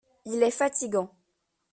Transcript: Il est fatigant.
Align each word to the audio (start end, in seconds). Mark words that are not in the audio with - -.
Il 0.25 0.41
est 0.41 0.49
fatigant. 0.49 1.13